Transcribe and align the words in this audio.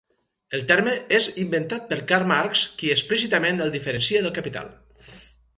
El 0.59 0.63
terme 0.71 0.93
és 1.17 1.27
inventat 1.43 1.85
per 1.91 1.99
Karl 2.13 2.25
Marx 2.33 2.63
qui 2.81 2.91
explícitament 2.97 3.63
el 3.67 3.73
diferencia 3.79 4.23
del 4.27 4.37
capital. 4.39 4.77